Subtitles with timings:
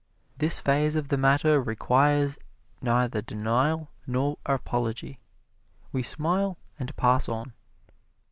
[0.39, 2.39] This phase of the matter requires
[2.81, 5.19] neither denial nor apology.
[5.91, 7.53] We smile and pass on.